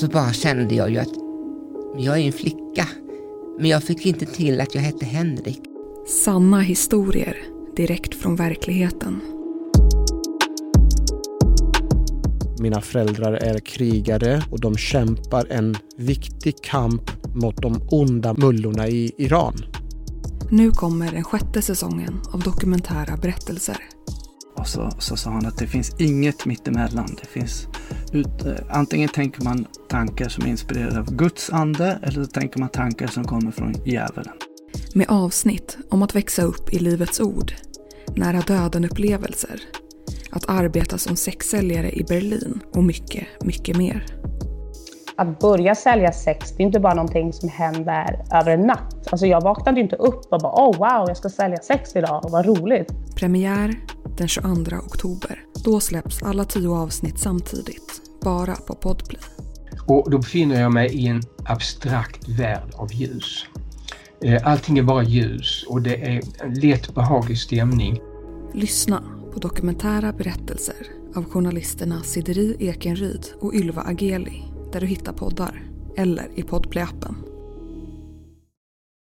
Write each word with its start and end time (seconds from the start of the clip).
så 0.00 0.08
bara 0.08 0.32
kände 0.32 0.74
jag 0.74 0.90
ju 0.90 0.98
att 0.98 1.14
jag 1.96 2.18
är 2.18 2.26
en 2.26 2.32
flicka. 2.32 2.88
Men 3.58 3.70
jag 3.70 3.82
fick 3.82 4.06
inte 4.06 4.26
till 4.26 4.60
att 4.60 4.74
jag 4.74 4.82
hette 4.82 5.04
Henrik. 5.04 5.60
Sanna 6.06 6.60
historier 6.60 7.36
direkt 7.76 8.14
från 8.14 8.36
verkligheten. 8.36 9.20
Mina 12.60 12.80
föräldrar 12.80 13.32
är 13.32 13.58
krigare 13.58 14.42
och 14.50 14.60
de 14.60 14.76
kämpar 14.76 15.46
en 15.50 15.76
viktig 15.96 16.62
kamp 16.62 17.10
mot 17.34 17.62
de 17.62 17.88
onda 17.90 18.34
mullorna 18.34 18.88
i 18.88 19.12
Iran. 19.18 19.54
Nu 20.50 20.70
kommer 20.70 21.12
den 21.12 21.24
sjätte 21.24 21.62
säsongen 21.62 22.20
av 22.32 22.40
dokumentära 22.40 23.16
berättelser. 23.16 23.76
Och 24.56 24.68
så, 24.68 24.90
så 24.98 25.16
sa 25.16 25.30
han 25.30 25.46
att 25.46 25.58
det 25.58 25.66
finns 25.66 26.00
inget 26.00 26.46
mittemellan. 26.46 27.16
Det 27.20 27.26
finns 27.26 27.66
ut, 28.14 28.46
eh, 28.46 28.52
antingen 28.68 29.08
tänker 29.08 29.44
man 29.44 29.66
tankar 29.88 30.28
som 30.28 30.44
är 30.44 30.48
inspirerade 30.48 30.98
av 30.98 31.14
Guds 31.14 31.50
ande 31.50 31.98
eller 32.02 32.24
så 32.24 32.30
tänker 32.30 32.60
man 32.60 32.68
tankar 32.68 33.06
som 33.06 33.24
kommer 33.24 33.50
från 33.50 33.74
djävulen. 33.84 34.34
Med 34.94 35.06
avsnitt 35.08 35.78
om 35.90 36.02
att 36.02 36.14
växa 36.14 36.42
upp 36.42 36.72
i 36.72 36.78
Livets 36.78 37.20
Ord, 37.20 37.52
nära 38.16 38.40
döden-upplevelser, 38.40 39.60
att 40.30 40.48
arbeta 40.48 40.98
som 40.98 41.16
sexsäljare 41.16 41.92
i 41.92 42.04
Berlin 42.08 42.60
och 42.72 42.84
mycket, 42.84 43.26
mycket 43.40 43.76
mer. 43.76 44.06
Att 45.16 45.38
börja 45.38 45.74
sälja 45.74 46.12
sex, 46.12 46.52
det 46.56 46.62
är 46.62 46.66
inte 46.66 46.80
bara 46.80 46.94
någonting 46.94 47.32
som 47.32 47.48
händer 47.48 48.24
över 48.32 48.50
en 48.50 48.60
natt. 48.60 49.08
Alltså 49.12 49.26
jag 49.26 49.40
vaknade 49.40 49.80
inte 49.80 49.96
upp 49.96 50.32
och 50.32 50.40
bara 50.40 50.52
oh 50.52 50.78
wow, 50.78 51.08
jag 51.08 51.16
ska 51.16 51.28
sälja 51.28 51.58
sex 51.58 51.96
idag, 51.96 52.24
vad 52.30 52.46
roligt. 52.46 52.92
Premiär 53.16 53.74
den 54.16 54.28
22 54.28 54.76
oktober. 54.76 55.44
Då 55.64 55.80
släpps 55.80 56.22
alla 56.22 56.44
tio 56.44 56.68
avsnitt 56.68 57.18
samtidigt, 57.18 57.93
bara 58.24 58.54
på 58.56 58.74
Podplay. 58.74 59.20
Och 59.86 60.10
då 60.10 60.18
befinner 60.18 60.60
jag 60.60 60.72
mig 60.72 60.94
i 60.94 61.06
en 61.06 61.22
abstrakt 61.44 62.28
värld 62.28 62.70
av 62.74 62.92
ljus. 62.92 63.46
Eh, 64.24 64.46
allting 64.46 64.78
är 64.78 64.82
bara 64.82 65.02
ljus 65.02 65.64
och 65.68 65.82
det 65.82 65.96
är 65.96 66.22
en 66.44 66.54
lätt 66.54 66.94
behaglig 66.94 67.38
stämning. 67.38 68.00
Lyssna 68.54 69.02
på 69.32 69.38
dokumentära 69.38 70.12
berättelser 70.12 70.86
av 71.14 71.24
journalisterna 71.24 72.02
Sideri 72.02 72.56
Ekenryd 72.58 73.26
och 73.40 73.54
Ylva 73.54 73.82
Ageli 73.82 74.42
där 74.72 74.80
du 74.80 74.86
hittar 74.86 75.12
poddar 75.12 75.62
eller 75.96 76.28
i 76.34 76.42
Podplay-appen. 76.42 77.14